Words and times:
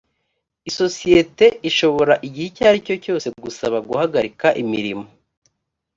isosiyete 0.69 1.45
ishobora 1.69 2.13
igihe 2.27 2.45
icyo 2.51 2.63
ari 2.69 2.79
cyo 2.85 2.95
cyose 3.03 3.27
gusaba 3.43 3.77
guhagarika 3.87 4.47
imirimo 4.63 5.05